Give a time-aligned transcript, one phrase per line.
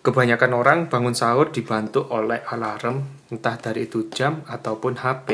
[0.00, 5.28] kebanyakan orang bangun sahur dibantu oleh alarm, entah dari itu jam ataupun HP.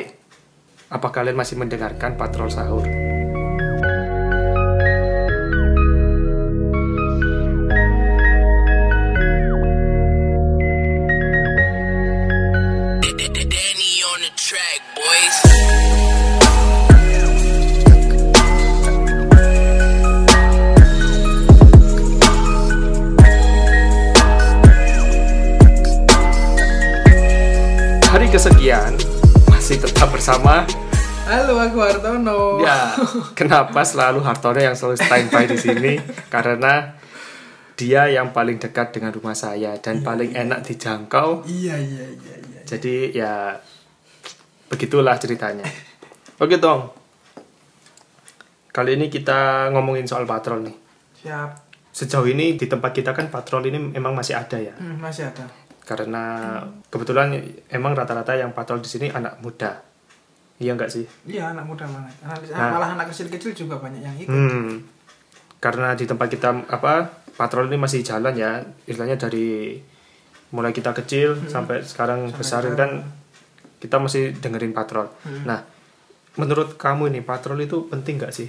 [0.90, 3.15] Apa kalian masih mendengarkan patrol sahur?
[30.26, 30.66] Bersama.
[31.30, 32.58] Halo, aku Hartono.
[32.58, 32.98] Ya,
[33.38, 35.92] kenapa selalu Hartono yang selalu standby di sini?
[36.26, 36.98] Karena
[37.78, 41.46] dia yang paling dekat dengan rumah saya dan paling enak dijangkau.
[41.46, 42.60] Iya, iya, iya, iya.
[42.66, 43.54] Jadi ya
[44.66, 45.62] begitulah ceritanya.
[46.42, 46.90] Oke, Tong.
[48.74, 50.76] Kali ini kita ngomongin soal patrol nih.
[51.22, 51.50] Siap.
[51.94, 54.74] Sejauh ini di tempat kita kan patrol ini emang masih ada ya.
[54.74, 55.46] Hmm, masih ada.
[55.86, 56.58] Karena
[56.90, 57.30] kebetulan
[57.70, 59.94] emang rata-rata yang patrol di sini anak muda.
[60.56, 61.04] Iya enggak sih?
[61.28, 62.14] Iya, anak muda banget.
[62.24, 62.70] Anak, Nah.
[62.72, 64.32] Malah anak kecil-kecil juga banyak yang ikut.
[64.32, 64.80] Hmm.
[65.60, 67.04] Karena di tempat kita apa
[67.36, 69.76] patrol ini masih jalan ya, istilahnya dari
[70.48, 72.78] mulai kita kecil sampai sekarang Sampai besar sekarang.
[72.78, 72.90] kan
[73.76, 75.12] kita masih dengerin patrol.
[75.22, 75.44] Hmm.
[75.44, 75.60] Nah,
[76.36, 78.48] menurut kamu ini patrol itu penting nggak sih?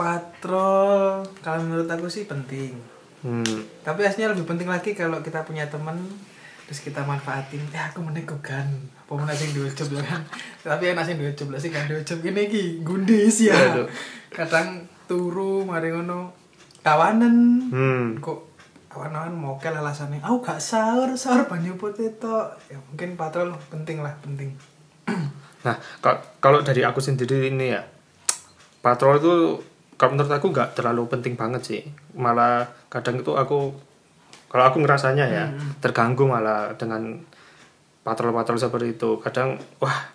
[0.00, 2.72] Patrol, kalau menurut aku sih penting.
[3.20, 3.44] Hmm.
[3.84, 6.00] Tapi aslinya lebih penting lagi kalau kita punya teman
[6.70, 8.62] terus kita manfaatin ya aku meneng kan
[8.94, 10.22] apa mana sing diucup ya kan?
[10.62, 13.58] Tapi enak sing diucup lah sih kan diucup ini ki gundis ya.
[13.58, 13.90] Aduh.
[14.30, 16.30] kadang turu mari ngono.
[16.86, 17.36] Kawanan.
[17.74, 18.06] Hmm.
[18.22, 18.46] kok
[18.86, 22.54] kawan-kawan mokel alasannya aku gak sahur sahur banyu putih tok.
[22.70, 24.54] Ya mungkin patrol penting lah penting.
[25.60, 27.84] Nah, ka- kalau dari aku sendiri ini ya,
[28.80, 29.34] patrol itu
[30.00, 31.82] kalau menurut aku nggak terlalu penting banget sih.
[32.16, 33.76] Malah kadang itu aku,
[34.50, 35.44] kalau aku ngerasanya ya,
[35.78, 37.22] terganggu malah dengan
[38.02, 39.22] patrol-patrol seperti itu.
[39.22, 40.10] Kadang, wah,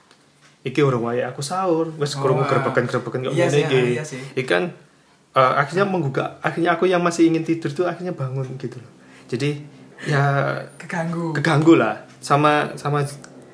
[0.67, 2.47] iki urung wae aku sahur, wes Oh, kurung ah.
[2.51, 3.79] grebekan-grebekan kok Iya ngene sih, iki.
[3.79, 4.59] ah, iya
[5.35, 8.91] eh, akhirnya menggugah, akhirnya aku yang masih ingin tidur tuh akhirnya bangun gitu loh.
[9.31, 9.55] Jadi
[10.03, 11.31] ya keganggu.
[11.31, 12.03] keganggu lah.
[12.19, 12.99] Sama sama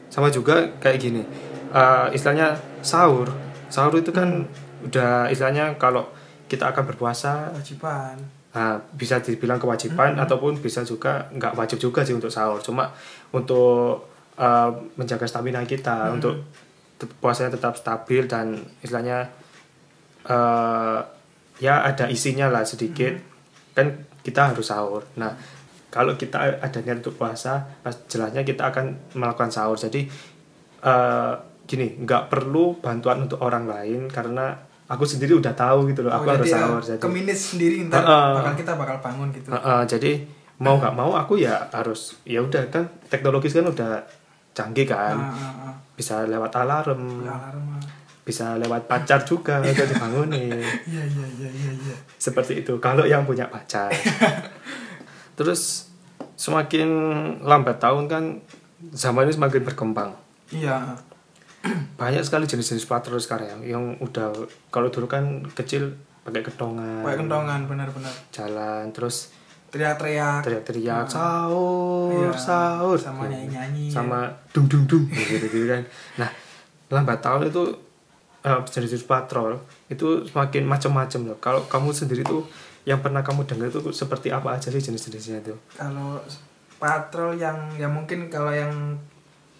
[0.09, 1.21] sama juga kayak gini.
[1.69, 3.29] Eh, istilahnya sahur.
[3.69, 4.49] Sahur itu kan
[4.81, 6.09] udah istilahnya kalau
[6.49, 8.17] kita akan berpuasa kewajiban
[8.51, 12.59] nah, bisa dibilang kewajiban ataupun bisa juga nggak wajib juga sih untuk sahur.
[12.59, 12.91] Cuma
[13.31, 14.69] untuk eh,
[14.99, 16.43] menjaga stamina kita untuk
[16.99, 19.27] te- puasanya tetap stabil dan istilahnya
[20.21, 20.99] eh
[21.61, 23.15] ya ada isinya lah sedikit.
[23.73, 25.07] Kan kita harus sahur.
[25.17, 25.33] Nah
[25.91, 27.67] kalau kita ada niat untuk puasa
[28.07, 29.79] jelasnya kita akan melakukan sahur.
[29.79, 30.05] Jadi
[30.81, 31.33] eh
[31.65, 36.27] gini nggak perlu bantuan untuk orang lain karena aku sendiri udah tahu gitu loh aku
[36.27, 36.99] Oh, harus jadi ya, jadi.
[36.99, 38.29] keminis sendiri ntar Heeh.
[38.35, 39.47] bakal kita bakal bangun gitu.
[39.47, 40.11] Heeh, jadi
[40.59, 44.03] mau nggak mau aku ya harus ya udah kan teknologis kan udah
[44.51, 45.15] canggih kan.
[45.15, 45.73] Ah, ah, ah.
[45.95, 47.23] bisa lewat alarm.
[47.23, 47.79] Alarm,
[48.21, 51.95] bisa lewat pacar juga untuk dibangunin iya iya iya iya iya.
[52.13, 53.89] Seperti itu kalau yang punya pacar.
[55.37, 55.87] Terus
[56.35, 56.89] semakin
[57.41, 58.23] lambat tahun kan
[58.91, 60.11] zaman ini semakin berkembang.
[60.51, 60.99] Iya
[62.01, 64.33] banyak sekali jenis-jenis patrol sekarang yang, yang udah
[64.73, 68.13] kalau dulu kan kecil pakai kedongan kayak kentongan benar-benar.
[68.33, 69.33] Jalan terus
[69.71, 70.41] teriak-teriak.
[70.43, 71.05] teriak-teriak.
[71.07, 72.97] Sahur Iya, sahur.
[72.99, 74.01] sama nyanyi-nyanyi, ya.
[74.01, 75.05] sama dung dung dung.
[75.07, 75.81] Gitu, gitu kan.
[76.19, 76.29] Nah
[76.91, 77.71] lambat tahun itu
[78.43, 81.37] eh, jenis-jenis patrol itu semakin macam-macam loh.
[81.39, 82.43] Kalau kamu sendiri tuh
[82.85, 86.17] yang pernah kamu dengar itu seperti apa aja sih jenis-jenisnya itu kalau
[86.81, 88.97] patrol yang ya mungkin kalau yang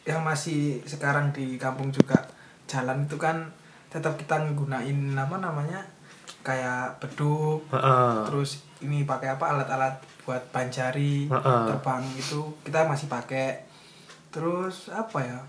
[0.04, 2.18] yang masih sekarang di kampung juga
[2.66, 3.46] jalan itu kan
[3.88, 5.84] tetap kita nggunain apa namanya
[6.42, 8.26] kayak beduk Heeh.
[8.26, 11.62] terus ini pakai apa alat-alat buat pancari Heeh.
[11.68, 13.62] terbang itu kita masih pakai
[14.30, 15.40] terus apa ya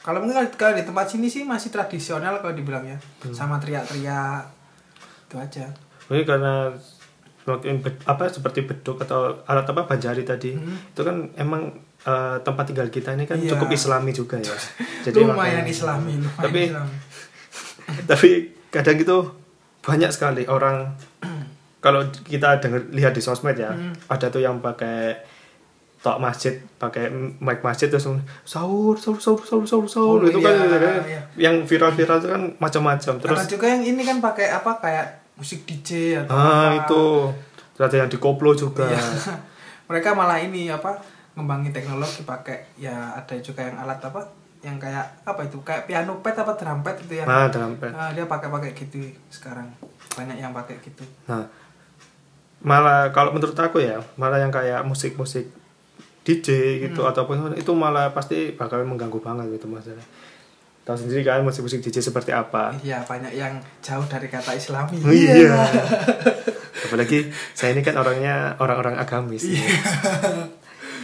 [0.00, 3.34] kalau mungkin kalau- di tempat sini sih masih tradisional kalau dibilang ya Hmm.
[3.34, 4.46] sama teriak-teriak
[5.26, 5.66] itu aja
[6.08, 6.68] Ini karena
[7.38, 10.76] semakin apa seperti beduk atau alat apa banjari tadi Hmm.
[10.88, 13.52] itu kan emang eh, tempat tinggal kita ini kan Iya.
[13.52, 14.54] cukup islami juga ya
[15.14, 16.96] lumayan makanya- islami lumayan Tapi- islami.
[18.10, 18.30] tapi
[18.68, 19.18] kadang itu
[19.80, 20.94] banyak sekali orang
[21.78, 23.92] kalau kita dengar lihat di sosmed ya Hmm.
[24.06, 25.18] ada tuh yang pakai
[25.98, 27.06] tok masjid pakai
[27.38, 28.10] mic masjid terus
[28.42, 31.20] sahur sahur sahur sahur sahur sahur Oh, itu kan iya, iya.
[31.38, 35.62] yang viral-viral itu kan macam-macam terus Ada juga yang ini kan pakai apa kayak musik
[35.62, 36.82] DJ atau ah apa.
[36.82, 37.02] itu
[37.78, 38.98] ada yang di koplo juga Iya.
[39.88, 40.98] Mereka malah ini apa
[41.32, 44.20] ngembangin teknologi pakai ya ada juga yang alat apa
[44.60, 47.90] yang kayak apa itu kayak piano pad apa drum pad itu yang nah dalam pen.
[47.90, 49.66] Nah, dia pakai pakai gitu sekarang
[50.12, 51.42] banyak yang pakai gitu Nah,
[52.60, 55.50] malah kalau menurut aku ya malah yang kayak musik-musik
[56.22, 56.48] DJ
[56.80, 57.10] gitu Hmm.
[57.10, 60.04] ataupun itu malah pasti bakal mengganggu banget gitu masalah
[60.82, 64.98] tahu sendiri kan musik-musik DJ seperti apa Iya, banyak yang jauh dari kata Islami.
[64.98, 65.58] Oh, iya
[66.86, 69.66] apalagi saya ini kan orangnya orang-orang agamis Iya.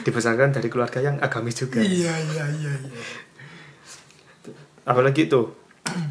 [0.09, 3.03] Dibesarkan dari keluarga yang agamis juga Iya, iya, iya, iya.
[4.85, 5.53] apalagi itu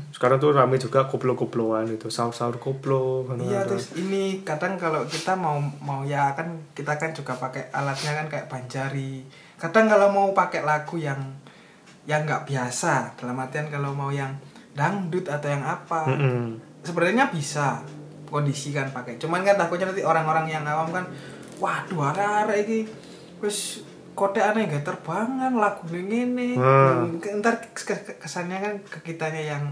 [0.09, 3.69] sekarang tuh rame juga koplo-koploan itu sahur-sahur koplo kan Iya ada.
[3.69, 8.25] terus ini kadang kalau kita mau mau ya kan kita kan juga pakai alatnya kan
[8.25, 9.21] kayak banjari.
[9.61, 11.21] Kadang kalau mau pakai lagu yang
[12.09, 14.33] yang nggak biasa dalam artian kalau mau yang
[14.73, 16.57] dangdut atau yang apa Mm-mm.
[16.81, 17.85] sebenarnya bisa
[18.25, 19.21] kondisikan pakai.
[19.21, 21.05] Cuman kan takutnya nanti orang-orang yang awam kan
[21.61, 22.89] waduh arah-arah ini
[23.37, 23.85] wis
[24.17, 27.21] kode aneh gak terbangan lagu ini Hmm.
[27.37, 29.63] ntar kes- kes- kesannya kan ke kitanya yang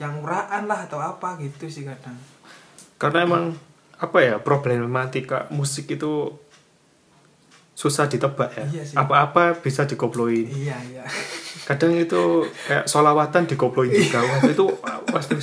[0.00, 2.16] yang uraan lah atau apa gitu sih kadang.
[2.96, 3.44] Karena emang
[3.94, 6.32] apa ya problematika musik itu
[7.74, 8.64] susah ditebak ya.
[8.70, 11.04] Iya apa-apa bisa dikoploin iya iya.
[11.64, 14.22] Kadang itu kayak solawatan dikoploin juga.
[14.26, 14.64] Wah, itu
[15.10, 15.36] pasti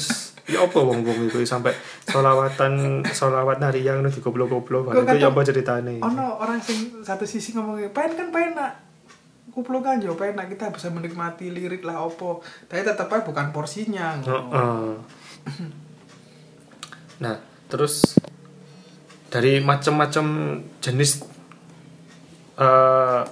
[0.51, 1.71] ya apa wong wong itu sampai
[2.05, 7.23] solawatan solawat nari yang dikoplo-koplo Kok baru itu ya apa ceritanya ono orang sing satu
[7.23, 8.71] sisi ngomongnya pengen kan penak
[9.51, 14.15] kuplo kan jo penak kita bisa menikmati lirik lah opo tapi tetap aja bukan porsinya
[14.19, 14.31] ngono.
[14.31, 14.91] Heeh.
[17.21, 17.37] Nah,
[17.69, 18.17] terus
[19.29, 20.25] dari macam-macam
[20.81, 21.21] jenis
[22.57, 23.23] eh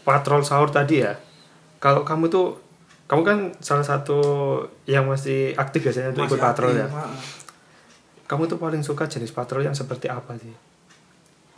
[0.00, 1.14] patrol sahur tadi ya.
[1.78, 2.58] Kalau kamu tuh
[3.10, 4.18] kamu kan salah satu
[4.86, 6.86] yang masih aktif biasanya untuk Masih ikut patrol ya.
[8.30, 10.54] Kamu tuh paling suka jenis patrol yang seperti apa sih?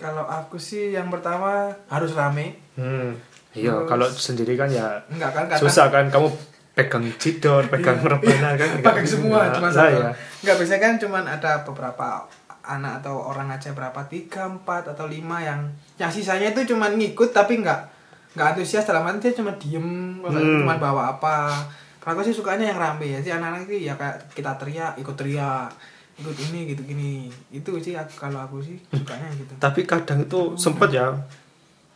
[0.03, 3.15] kalau aku sih yang pertama harus rame Hmm.
[3.53, 6.33] Iya, kalau sendiri kan ya enggak kan kadang susah kan kamu
[6.73, 9.21] pegang cidor, pegang rebana kan nggak pakai bisa.
[9.21, 10.11] semua cuma satu ya.
[10.41, 12.25] enggak biasanya kan cuman ada beberapa
[12.65, 15.69] anak atau orang aja berapa tiga empat atau lima yang
[16.01, 17.93] yang sisanya itu cuman ngikut tapi enggak
[18.33, 19.87] enggak antusias dalam arti dia cuma diem
[20.19, 20.61] Hmm.
[20.61, 21.53] cuma bawa apa.
[21.99, 23.07] Kalau aku sih sukanya yang rame.
[23.07, 25.71] Ya sih anak-anak itu ya kayak kita teriak ikut teriak
[26.15, 27.13] ikut ini gitu gini.
[27.49, 29.53] Itu sih aku- kalau aku sih sukanya gitu.
[29.57, 31.15] Tapi kadang itu sempet ya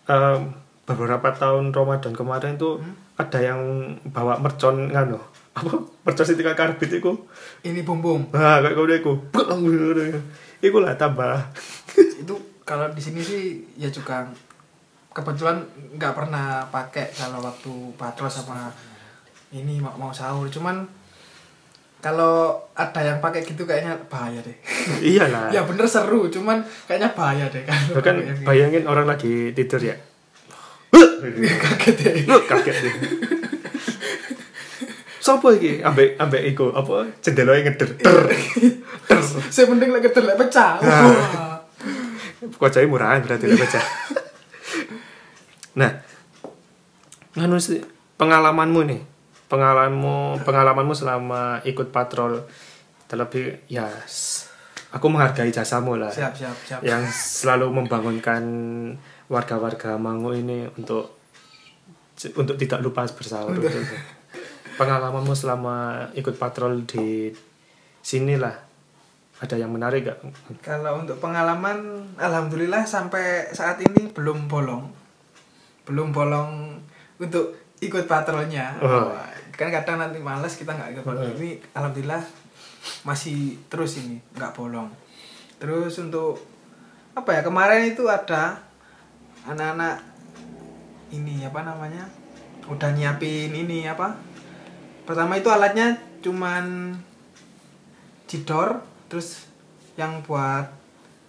[0.06, 0.54] em,
[0.84, 2.94] beberapa tahun Ramadan kemarin tuh Hmm?
[3.16, 3.60] ada yang
[4.06, 5.18] bawa mercon ngano
[5.52, 5.72] apa?
[6.04, 7.12] Mercon sih karbit itu
[7.62, 9.12] ini bum bum nah kayak kau iku.
[10.58, 11.50] Iku lah tambah.
[11.96, 13.42] Itu kalau di sini sih
[13.74, 14.24] ya juga
[15.16, 15.64] kebetulan
[15.96, 18.68] nggak pernah pakai kalau waktu patrol sama
[19.56, 20.44] ini mau, mau sahur.
[20.52, 20.84] Cuman
[22.04, 24.56] kalau ada yang pakai gitu kayaknya bahaya deh.
[25.16, 28.44] Iyalah ya bener seru cuman kayaknya bahaya deh kan pakai yang gitu.
[28.44, 29.96] bayangin orang lagi tidur ya.
[31.64, 32.94] Kaget ya lu kaget deh.
[35.26, 35.82] Sopo iki?
[35.82, 36.70] Ambek ambek iku.
[36.70, 37.02] Apa?
[37.18, 37.98] Jendela ngeder.
[37.98, 38.18] Ter.
[39.10, 39.18] Ter.
[39.54, 40.78] Saya mending lagi terlek pecah.
[40.78, 41.58] Wah.
[42.46, 43.80] kocai murahan berarti lah baca.
[45.76, 45.90] Nah,
[47.36, 47.84] nganu sih
[48.16, 49.00] pengalamanmu nih,
[49.52, 52.48] pengalamanmu pengalamanmu selama ikut patrol.
[53.06, 53.86] Terlebih ya
[54.90, 56.10] aku menghargai jasamu lah.
[56.10, 56.80] Siap siap siap.
[56.82, 58.42] Yang selalu membangunkan
[59.30, 61.14] warga-warga Mangu ini untuk
[62.34, 63.54] untuk tidak lupa bersahur.
[64.76, 67.32] Pengalamanmu selama ikut patrol di
[68.00, 68.54] sini lah.
[69.36, 70.18] Ada yang menarik gak?
[70.64, 74.88] Kalau untuk pengalaman, alhamdulillah sampai saat ini belum bolong,
[75.86, 76.76] belum bolong
[77.16, 78.76] untuk ikut patrolnya.
[78.82, 79.14] Oh.
[79.56, 81.32] Kan kadang nanti males kita nggak ikut patrol.
[81.32, 81.38] Oh.
[81.38, 82.22] Ini alhamdulillah
[83.06, 84.90] masih terus ini nggak bolong.
[85.56, 86.42] Terus untuk
[87.16, 88.60] apa ya kemarin itu ada
[89.48, 90.04] anak-anak
[91.14, 92.04] ini apa namanya
[92.66, 94.18] udah nyiapin ini apa
[95.06, 96.92] pertama itu alatnya cuman
[98.26, 99.46] cidor terus
[99.94, 100.66] yang buat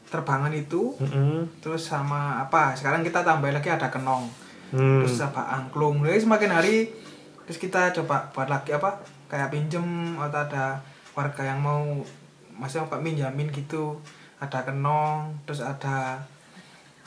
[0.10, 1.62] terbangan itu Mm-mm.
[1.62, 4.26] terus sama apa sekarang kita tambah lagi ada kenong
[4.68, 5.00] Hmm.
[5.00, 6.92] terus apa angklung jadi semakin hari
[7.44, 9.84] terus kita coba buat lagi apa kayak pinjem
[10.18, 10.84] atau ada
[11.14, 12.04] warga yang mau
[12.54, 13.96] masih mau minjamin gitu
[14.38, 16.20] ada kenong terus ada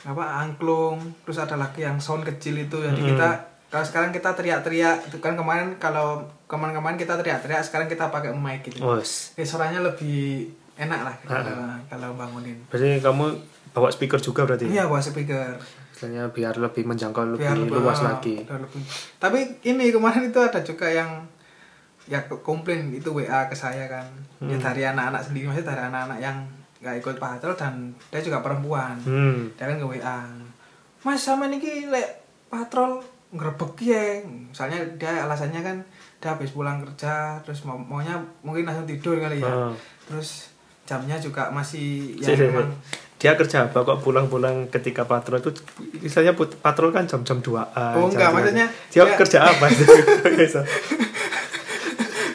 [0.01, 3.09] apa angklung terus ada lagi yang sound kecil itu jadi Mm.
[3.11, 3.29] kita
[3.69, 8.65] kalau sekarang kita teriak-teriak itu kan kemarin kalau kemarin-kemarin kita teriak-teriak sekarang kita pakai mic
[8.65, 9.31] gitu Wes.
[9.31, 11.39] Oke, suaranya lebih enak lah Ah.
[11.39, 11.55] kalau,
[11.87, 12.59] kalau bangunin.
[12.67, 13.25] Berarti kamu
[13.71, 14.67] bawa speaker juga berarti?
[14.67, 15.55] Iya, bawa speaker.
[16.01, 18.41] Istilahnya biar lebih menjangkau lebih Biar luas ah, lagi.
[18.41, 18.81] lebih.
[19.15, 21.21] Tapi ini kemarin itu ada juga yang
[22.03, 24.09] ya komplain itu WA ke saya kan.
[24.41, 24.57] Ya Hmm.
[24.59, 26.37] dari anak-anak sendiri maksudnya dari anak-anak yang
[26.81, 27.73] nggak ikut patrol dan
[28.09, 28.97] dia juga perempuan.
[28.99, 29.53] Hmm.
[29.53, 30.19] Dia kan ke WA.
[30.99, 32.17] Mas sama niki lek
[32.47, 32.97] patrol
[33.29, 34.25] ngrebek ya.
[34.25, 35.77] Misalnya dia alasannya kan
[36.17, 39.45] dia habis pulang kerja terus mau maunya mungkin langsung tidur kali ya.
[39.45, 39.73] Ah.
[40.03, 40.49] terus
[40.83, 42.73] jamnya juga masih Si- ya memang
[43.21, 45.53] dia kerja apa kok pulang-pulang ketika patrol itu?
[45.95, 47.53] Misalnya patrol kan jam-jam 2
[47.93, 49.69] Oh, enggak, maksudnya dia dia- kerja apa?
[49.69, 49.85] Itu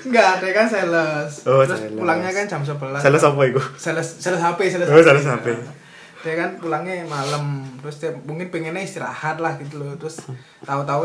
[0.06, 1.32] enggak ada kan sales.
[1.44, 1.90] Oh, terus sales.
[1.92, 3.58] pulangnya kan jam 11 Sales apa itu?
[3.76, 5.46] Sales sales HP sales Oh, sales HP.
[6.22, 7.66] dia kan pulangnya malam.
[7.78, 9.94] Terus dia mungkin pengennya istirahat lah gitu loh.
[9.96, 10.22] Terus
[10.62, 11.02] tahu-tahu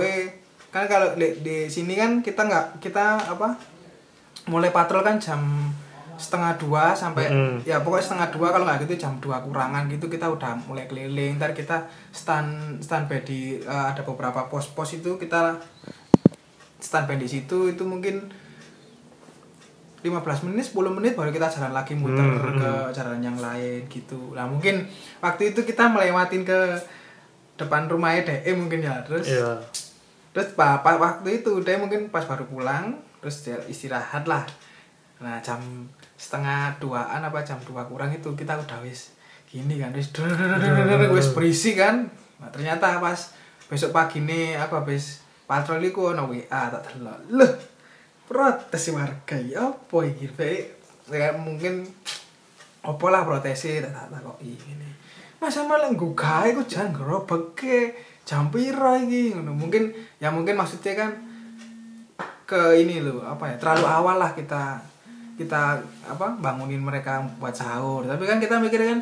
[0.70, 3.58] kan kalau di, di sini kan kita nggak kita apa
[4.48, 5.42] mulai patrol kan jam
[6.22, 7.66] setengah dua sampai Mm-mm.
[7.66, 11.36] ya pokoknya setengah dua kalau nggak gitu jam dua kurangan gitu kita udah mulai keliling.
[11.36, 15.58] Ntar kita stand standby di eh, ada beberapa pos-pos itu kita
[16.78, 18.30] standby di situ itu mungkin
[20.02, 20.18] 15
[20.50, 24.34] menit 10 menit baru kita jalan lagi muter Hmm, ke jalan yang lain gitu.
[24.34, 24.82] Nah mungkin
[25.20, 26.58] waktu itu kita melewatin ke
[27.54, 29.62] depan rumahnya DE mungkin ya terus iya.
[30.34, 33.38] terus pa, pa- waktu itu dia mungkin pas baru pulang terus
[33.68, 34.42] istirahat lah.
[35.22, 35.62] Nah jam
[36.22, 39.18] setengah duaan apa jam dua kurang itu kita udah wis
[39.50, 40.14] gini kan wis
[41.10, 42.06] wis berisi kan.
[42.38, 43.34] Nah, ternyata pas
[43.66, 47.18] besok pagi nih aku habis patroli ku ono WA tak delok.
[47.34, 47.52] Loh
[48.30, 50.30] protes warga ya apa iki?
[51.10, 51.90] Ya mungkin
[52.86, 54.90] apa lah protesi tak tak kok ini.
[55.42, 57.98] Masa malah gugah iku jangan gerobeke
[58.30, 59.34] jam piro iki?
[59.34, 59.90] Ngono mungkin
[60.22, 61.12] ya mungkin maksudnya kan
[62.46, 64.91] ke ini loh apa ya terlalu awal lah kita
[65.36, 68.04] kita apa bangunin mereka buat sahur.
[68.04, 69.00] Tapi kan kita mikir kan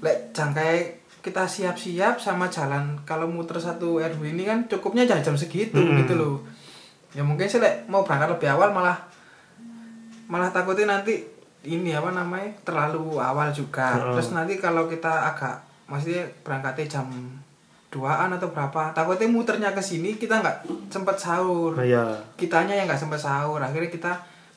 [0.00, 0.74] lek jangkai
[1.22, 6.02] kita siap-siap sama jalan kalau muter satu RW ini kan cukupnya jam jam segitu Hmm.
[6.02, 6.36] gitu loh.
[7.12, 8.98] Ya mungkin sih lek mau berangkat lebih awal malah
[10.26, 11.22] malah takutnya nanti
[11.62, 13.94] ini apa namanya terlalu awal juga.
[13.94, 14.12] Heeh.
[14.16, 17.06] terus nanti kalau kita agak maksudnya berangkatnya jam
[17.92, 20.56] duaan atau berapa takutnya muternya ke sini kita nggak
[20.88, 21.76] sempet sahur.
[21.76, 22.04] Nah, iya.
[22.34, 23.60] Kitanya yang nggak sempet sahur.
[23.60, 24.12] Akhirnya kita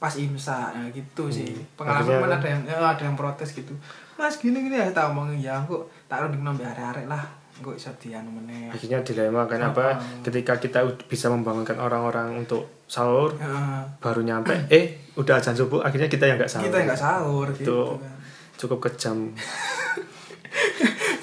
[0.06, 0.70] pas imsa.
[0.70, 1.50] Nah, gitu sih.
[1.74, 3.74] Pengalaman Akhirnya- mana ada yang ya, ada yang protes gitu.
[4.14, 5.42] Mas gini gini ya tak omongin.
[5.42, 7.26] Ya aku tak udah nomor arek lah.
[7.58, 8.70] Gue bisa dianu meneh.
[8.70, 9.98] Akhirnya dilema kan apa?
[9.98, 10.22] Heeh.
[10.22, 13.82] ketika kita bisa membangunkan orang-orang untuk sahur Heeh.
[13.98, 16.70] baru nyampe eh udah azan subuh akhirnya kita yang nggak sahur.
[16.70, 18.14] Kita yang nggak sahur gitu itu kan.
[18.60, 19.18] cukup kejam.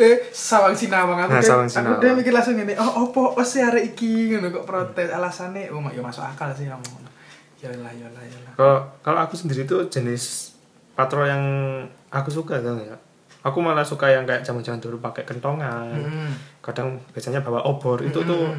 [0.00, 3.60] Eh sawang sinawang aku Nah, sawang aku dia mikir langsung ini oh opo oh si
[3.60, 4.32] arek iki?
[4.32, 5.68] Ngono kok protes alasannya?
[5.70, 7.11] Oh mak ya masuk akal sih kamu
[7.62, 8.52] ya lah ya lah ya lah.
[8.58, 8.76] Kalau
[9.06, 10.52] kalau aku sendiri tuh jenis
[10.98, 11.44] patrol yang
[12.10, 12.98] aku suka tau ya.
[13.42, 15.94] Aku malah suka yang kayak zaman-zaman dulu pakai kentongan.
[15.94, 16.34] Hmm.
[16.62, 18.02] kadang biasanya bawa obor.
[18.02, 18.50] Itu tuh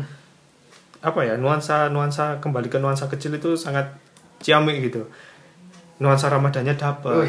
[1.03, 3.91] apa ya nuansa nuansa kembali ke nuansa kecil itu sangat
[4.39, 5.07] ciamik gitu.
[5.99, 7.27] Nuansa ramadannya dapat.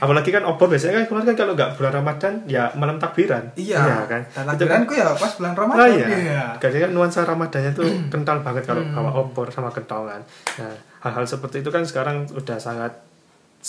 [0.00, 4.02] Apalagi kan obor biasanya kan keluar kan kalau nggak bulan ramadan ya malam takbiran iya
[4.02, 6.06] kan dan Itu kan- takbiranku ya pas bulan Ah Ramadan iya.
[6.10, 6.42] iya.
[6.56, 8.92] Jadi kan nuansa Ramadannya tuh kental banget kalau Hmm.
[8.92, 10.18] bawa obor sama kentongan.
[10.56, 12.92] Nah, hal-hal seperti itu kan sekarang udah sangat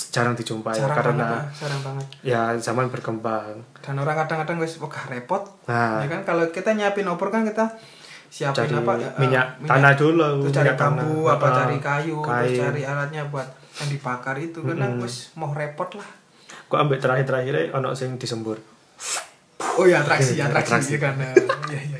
[0.08, 3.60] jarang dijumpai jarang karena banget ah, jarang banget ya zaman berkembang.
[3.78, 7.76] dan orang kadang-kadang wis wah repot Nah, ya kan kalau kita nyiapin opor kan kita
[8.26, 11.78] siapin cari apa ya, eh, minyak, tanah dulu, terus cari minyak bambu apa Ah, cari
[11.78, 12.60] kayu terus kain.
[12.64, 15.04] cari alatnya buat yang dibakar itu kan Mm-mm.
[15.04, 16.08] wis mau repot lah
[16.72, 18.56] Kok ambek terakhir-terakhir ono sing disembur.
[19.76, 20.92] oh ya atraksi Iya, atraksi, atraksi.
[20.96, 21.32] ya kan iya
[21.68, 21.98] iya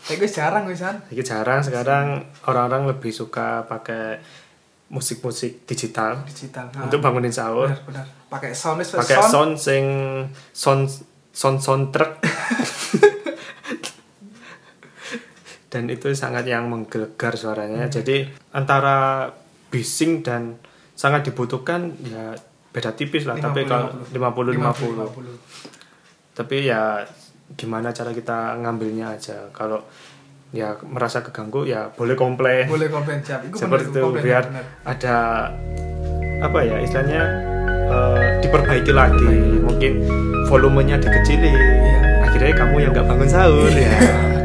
[0.00, 2.06] tapi gue jarang wisan Jadi jarang sekarang
[2.46, 4.22] orang-orang lebih suka pakai
[4.86, 7.66] musik-musik digital digital untuk bangunin sahur.
[7.66, 9.84] benar benar pakai sound Pakai sound sound sing
[10.52, 10.86] sound
[11.30, 12.22] sound soundtrack
[15.66, 17.90] dan itu sangat yang menggelegar suaranya.
[17.90, 19.28] Jadi antara
[19.68, 20.56] bising dan
[20.94, 22.32] sangat dibutuhkan ya
[22.76, 23.40] beda tipis lah.
[23.40, 26.36] Tapi kalau 50 50.
[26.36, 27.00] Tapi ya
[27.56, 29.48] gimana cara kita ngambilnya aja.
[29.56, 29.80] Kalau
[30.52, 32.68] ya merasa keganggu ya boleh komplain.
[32.68, 34.64] boleh komplain siap itu Seperti itu komplain, biar benar.
[34.84, 35.16] ada
[36.44, 37.22] apa ya istilahnya
[37.88, 39.32] eh, diperbaiki lagi.
[39.64, 39.92] Mungkin
[40.52, 41.48] volumenya dikecilin.
[41.56, 42.28] Iya.
[42.28, 44.35] Akhirnya kamu yang nggak bangun sahur ya.